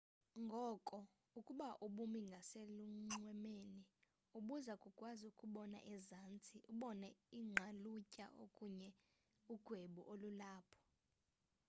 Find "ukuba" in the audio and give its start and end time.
1.39-1.67